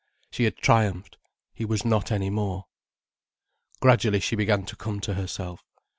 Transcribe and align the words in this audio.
She 0.31 0.45
had 0.45 0.57
triumphed: 0.57 1.17
he 1.53 1.63
was 1.63 1.85
not 1.85 2.11
any 2.11 2.31
more. 2.31 2.65
Gradually 3.81 4.19
she 4.19 4.35
began 4.35 4.65
to 4.65 4.75
come 4.75 4.99
to 5.01 5.13
herself. 5.13 5.63